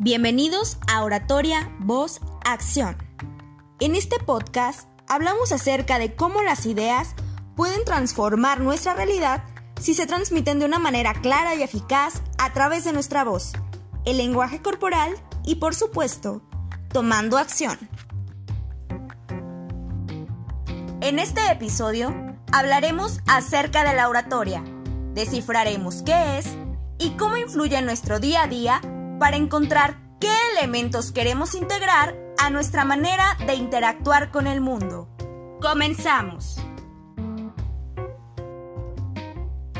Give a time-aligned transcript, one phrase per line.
[0.00, 2.96] Bienvenidos a Oratoria Voz Acción.
[3.80, 7.16] En este podcast hablamos acerca de cómo las ideas
[7.56, 9.42] pueden transformar nuestra realidad
[9.80, 13.54] si se transmiten de una manera clara y eficaz a través de nuestra voz,
[14.04, 16.42] el lenguaje corporal y por supuesto,
[16.92, 17.76] tomando acción.
[21.00, 22.14] En este episodio
[22.52, 24.62] hablaremos acerca de la oratoria,
[25.14, 26.46] descifraremos qué es
[27.00, 28.80] y cómo influye en nuestro día a día
[29.18, 35.08] para encontrar qué elementos queremos integrar a nuestra manera de interactuar con el mundo.
[35.60, 36.60] Comenzamos.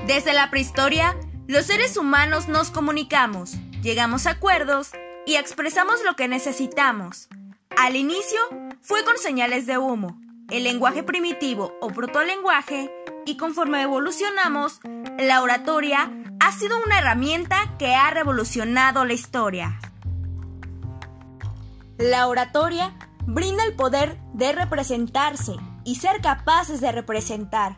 [0.07, 4.91] Desde la prehistoria, los seres humanos nos comunicamos, llegamos a acuerdos
[5.27, 7.29] y expresamos lo que necesitamos.
[7.77, 8.41] Al inicio
[8.81, 10.19] fue con señales de humo,
[10.51, 12.91] el lenguaje primitivo o protolenguaje,
[13.27, 14.81] y conforme evolucionamos,
[15.19, 19.81] la oratoria ha sido una herramienta que ha revolucionado la historia.
[21.99, 27.75] La oratoria brinda el poder de representarse y ser capaces de representar,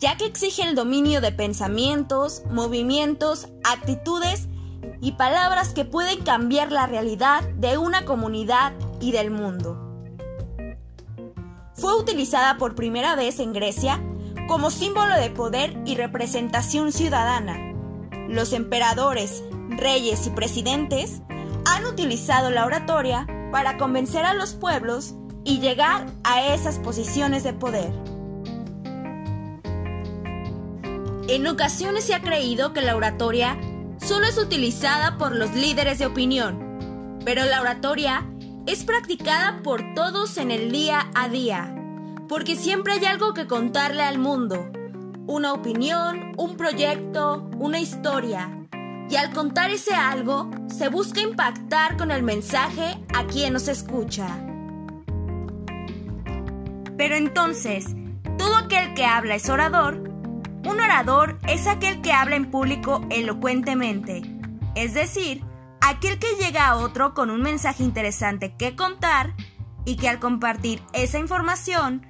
[0.00, 4.48] ya que exige el dominio de pensamientos, movimientos, actitudes
[5.00, 9.80] y palabras que pueden cambiar la realidad de una comunidad y del mundo.
[11.74, 14.02] Fue utilizada por primera vez en Grecia
[14.46, 17.74] como símbolo de poder y representación ciudadana.
[18.28, 21.22] Los emperadores, reyes y presidentes
[21.64, 27.52] han utilizado la oratoria para convencer a los pueblos y llegar a esas posiciones de
[27.52, 27.92] poder.
[31.28, 33.58] En ocasiones se ha creído que la oratoria
[33.98, 38.24] solo es utilizada por los líderes de opinión, pero la oratoria
[38.66, 41.72] es practicada por todos en el día a día
[42.28, 44.70] porque siempre hay algo que contarle al mundo.
[45.26, 48.50] Una opinión, un proyecto, una historia.
[49.08, 54.26] Y al contar ese algo, se busca impactar con el mensaje a quien nos escucha.
[56.96, 57.86] Pero entonces,
[58.38, 60.02] ¿todo aquel que habla es orador?
[60.64, 64.22] Un orador es aquel que habla en público elocuentemente,
[64.74, 65.44] es decir,
[65.80, 69.34] aquel que llega a otro con un mensaje interesante que contar
[69.84, 72.04] y que al compartir esa información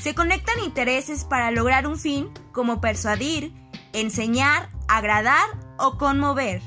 [0.00, 3.52] se conectan intereses para lograr un fin como persuadir,
[3.92, 5.46] enseñar, agradar
[5.78, 6.62] o conmover.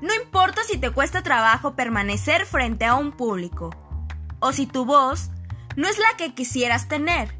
[0.00, 3.70] No importa si te cuesta trabajo permanecer frente a un público
[4.40, 5.30] o si tu voz
[5.76, 7.34] no es la que quisieras tener.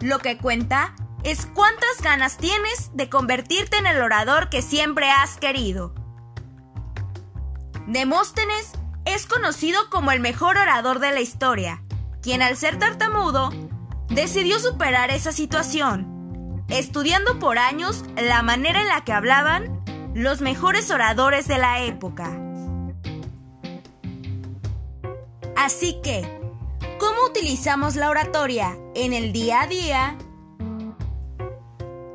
[0.00, 0.94] Lo que cuenta
[1.24, 5.94] es cuántas ganas tienes de convertirte en el orador que siempre has querido.
[7.86, 8.72] Demóstenes
[9.04, 11.82] es conocido como el mejor orador de la historia,
[12.22, 13.50] quien al ser tartamudo
[14.08, 19.82] decidió superar esa situación, estudiando por años la manera en la que hablaban
[20.14, 22.38] los mejores oradores de la época.
[25.56, 26.22] Así que,
[26.98, 30.18] ¿cómo utilizamos la oratoria en el día a día?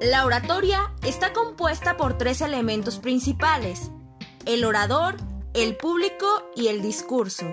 [0.01, 3.91] La oratoria está compuesta por tres elementos principales,
[4.45, 5.17] el orador,
[5.57, 7.47] el público y el discurso.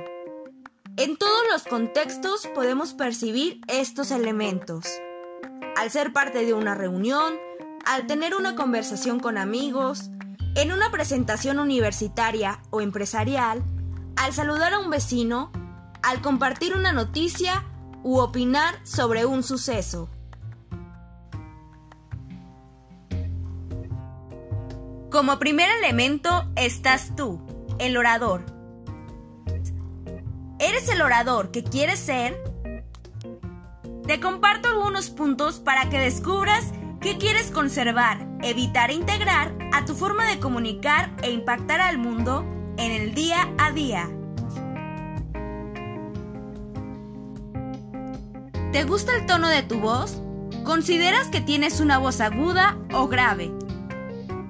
[0.98, 4.86] En todos los contextos podemos percibir estos elementos.
[5.74, 7.32] Al ser parte de una reunión,
[7.86, 10.10] al tener una conversación con amigos,
[10.54, 13.64] en una presentación universitaria o empresarial,
[14.16, 15.50] al saludar a un vecino,
[16.02, 17.64] al compartir una noticia
[18.02, 20.10] u opinar sobre un suceso.
[25.10, 27.40] Como primer elemento estás tú
[27.78, 28.44] el orador.
[30.58, 32.40] ¿Eres el orador que quieres ser?
[34.06, 39.94] Te comparto algunos puntos para que descubras qué quieres conservar, evitar e integrar a tu
[39.94, 42.44] forma de comunicar e impactar al mundo
[42.76, 44.08] en el día a día.
[48.72, 50.20] ¿Te gusta el tono de tu voz?
[50.64, 53.52] ¿Consideras que tienes una voz aguda o grave?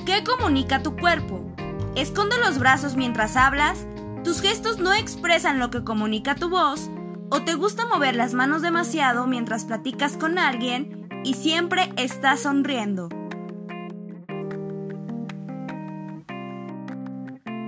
[0.07, 1.54] ¿Qué comunica tu cuerpo?
[1.97, 3.87] Esconde los brazos mientras hablas,
[4.25, 6.91] tus gestos no expresan lo que comunica tu voz,
[7.31, 13.09] o te gusta mover las manos demasiado mientras platicas con alguien y siempre estás sonriendo.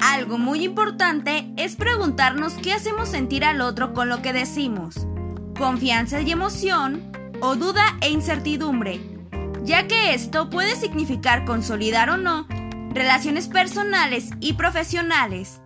[0.01, 5.07] Algo muy importante es preguntarnos qué hacemos sentir al otro con lo que decimos.
[5.57, 9.01] Confianza y emoción, o duda e incertidumbre,
[9.63, 12.49] ya que esto puede significar consolidar o no
[12.97, 15.61] relaciones personales y profesionales.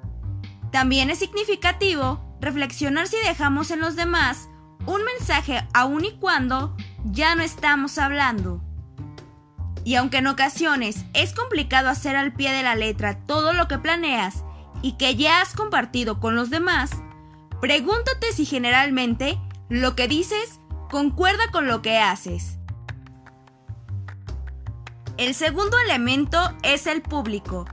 [0.73, 4.49] También es significativo reflexionar si dejamos en los demás
[4.87, 8.61] un mensaje aun y cuando ya no estamos hablando.
[9.85, 13.79] Y aunque en ocasiones es complicado hacer al pie de la letra todo lo que
[13.79, 14.43] planeas
[14.83, 16.91] y que ya has compartido con los demás,
[17.61, 19.39] pregúntate si generalmente
[19.69, 20.59] lo que dices
[20.91, 22.60] concuerda con lo que haces.
[25.21, 27.67] El segundo elemento es el público,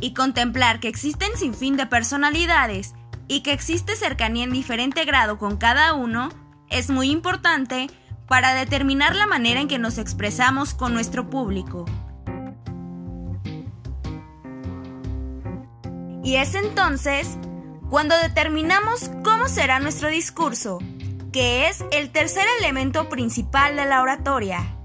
[0.00, 2.94] y contemplar que existen sin fin de personalidades
[3.28, 6.30] y que existe cercanía en diferente grado con cada uno
[6.68, 7.86] es muy importante
[8.26, 11.84] para determinar la manera en que nos expresamos con nuestro público.
[16.24, 17.38] Y es entonces
[17.88, 20.80] cuando determinamos cómo será nuestro discurso,
[21.30, 24.79] que es el tercer elemento principal de la oratoria.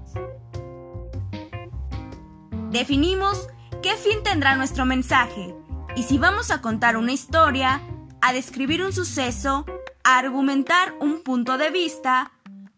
[2.70, 3.48] Definimos
[3.82, 5.54] qué fin tendrá nuestro mensaje
[5.94, 7.80] y si vamos a contar una historia,
[8.20, 9.64] a describir un suceso,
[10.02, 12.32] a argumentar un punto de vista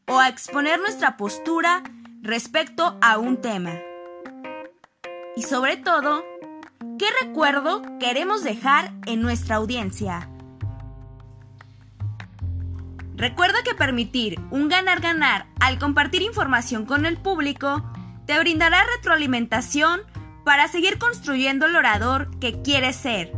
[0.07, 1.83] o a exponer nuestra postura
[2.21, 3.81] respecto a un tema.
[5.37, 6.23] Y sobre todo,
[6.99, 10.29] ¿qué recuerdo queremos dejar en nuestra audiencia?
[13.17, 17.83] Recuerda que permitir un ganar-ganar al compartir información con el público
[18.29, 20.03] te brindará retroalimentación
[20.45, 23.33] para seguir construyendo el orador que quieres ser.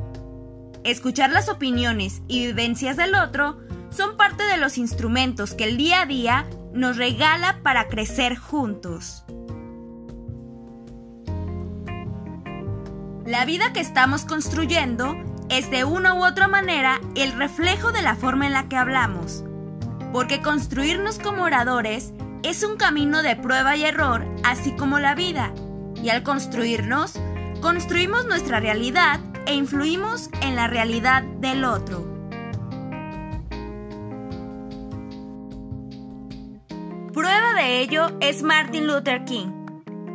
[0.83, 3.61] Escuchar las opiniones y vivencias del otro
[3.91, 9.25] son parte de los instrumentos que el día a día nos regala para crecer juntos.
[13.25, 15.15] La vida que estamos construyendo
[15.51, 19.45] es de una u otra manera el reflejo de la forma en la que hablamos,
[20.13, 25.53] porque construirnos como oradores es un camino de prueba y error, así como la vida
[26.03, 27.15] y al construirnos,
[27.61, 32.07] construimos nuestra realidad e influimos en la realidad del otro.
[37.13, 39.49] Prueba de ello es Martin Luther King,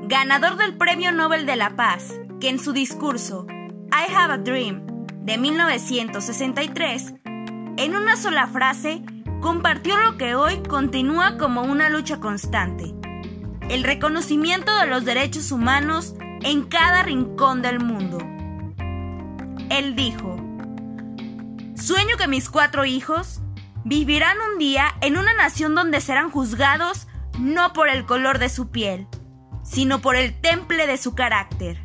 [0.07, 4.85] ganador del Premio Nobel de la Paz, que en su discurso I Have a Dream
[5.21, 7.13] de 1963,
[7.77, 9.03] en una sola frase,
[9.41, 12.93] compartió lo que hoy continúa como una lucha constante,
[13.69, 18.17] el reconocimiento de los derechos humanos en cada rincón del mundo.
[19.69, 20.35] Él dijo,
[21.75, 23.41] Sueño que mis cuatro hijos
[23.83, 27.07] vivirán un día en una nación donde serán juzgados
[27.39, 29.07] no por el color de su piel,
[29.63, 31.79] sino por el temple de su carácter.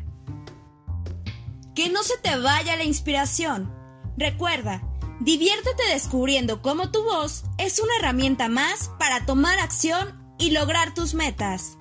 [1.75, 3.73] Que no se te vaya la inspiración.
[4.17, 4.81] Recuerda,
[5.21, 11.13] diviértete descubriendo cómo tu voz es una herramienta más para tomar acción y lograr tus
[11.13, 11.77] metas.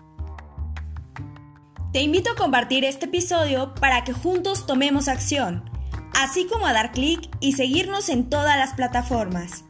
[1.93, 5.69] Te invito a compartir este episodio para que juntos tomemos acción,
[6.15, 9.65] así como a dar clic y seguirnos en todas las plataformas.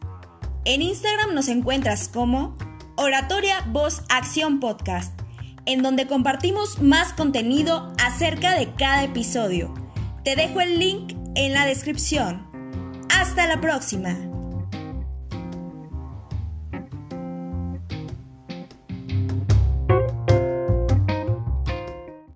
[0.65, 2.57] En Instagram nos encuentras como
[2.97, 5.17] Oratoria Voz Acción Podcast,
[5.65, 9.73] en donde compartimos más contenido acerca de cada episodio.
[10.25, 12.50] Te dejo el link en la descripción.
[13.21, 14.30] Hasta la próxima.